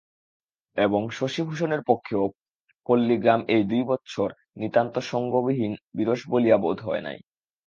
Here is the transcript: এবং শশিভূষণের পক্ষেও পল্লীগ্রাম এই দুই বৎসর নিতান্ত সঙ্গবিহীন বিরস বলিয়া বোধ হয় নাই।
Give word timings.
এবং 0.77 1.01
শশিভূষণের 1.11 1.81
পক্ষেও 1.87 2.23
পল্লীগ্রাম 2.89 3.41
এই 3.47 3.63
দুই 3.63 3.83
বৎসর 3.87 4.29
নিতান্ত 4.57 4.95
সঙ্গবিহীন 5.11 5.73
বিরস 5.97 6.21
বলিয়া 6.29 6.57
বোধ 6.57 6.77
হয় 6.81 7.03
নাই। 7.03 7.17